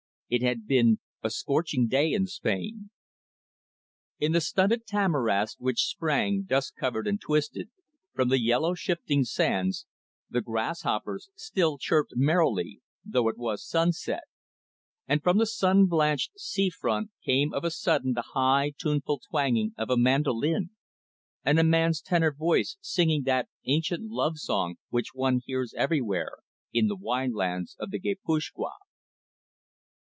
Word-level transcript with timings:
It 0.33 0.41
had 0.43 0.65
been 0.65 0.99
a 1.21 1.29
scorching 1.29 1.87
day 1.89 2.13
in 2.13 2.25
Spain. 2.25 2.89
In 4.17 4.31
the 4.31 4.39
stunted 4.39 4.85
tamarisks 4.87 5.59
which 5.59 5.83
sprang, 5.83 6.43
dust 6.43 6.73
covered 6.77 7.05
and 7.05 7.19
twisted, 7.19 7.69
from 8.13 8.29
the 8.29 8.39
yellow, 8.39 8.73
shifting 8.73 9.25
sands 9.25 9.87
the 10.29 10.39
grasshoppers 10.39 11.27
still 11.35 11.77
chirped 11.77 12.13
merrily, 12.15 12.79
though 13.03 13.27
it 13.27 13.37
was 13.37 13.67
sunset, 13.67 14.23
and 15.05 15.21
from 15.21 15.37
the 15.37 15.45
sun 15.45 15.87
blanched 15.87 16.39
sea 16.39 16.69
front 16.69 17.11
came 17.25 17.53
of 17.53 17.65
a 17.65 17.69
sudden 17.69 18.13
the 18.13 18.29
high, 18.31 18.71
tuneful 18.77 19.19
twanging 19.19 19.73
of 19.77 19.89
a 19.89 19.97
mandoline, 19.97 20.69
and 21.43 21.59
a 21.59 21.63
man's 21.65 21.99
tenor 22.01 22.31
voice 22.33 22.77
singing 22.79 23.23
that 23.23 23.49
ancient 23.65 24.09
love 24.09 24.37
song 24.37 24.75
which 24.87 25.13
one 25.13 25.41
hears 25.45 25.73
everywhere 25.73 26.37
in 26.71 26.87
the 26.87 26.95
wine 26.95 27.33
lands 27.33 27.75
of 27.81 27.91
the 27.91 27.99
Guipuzcoa. 27.99 28.71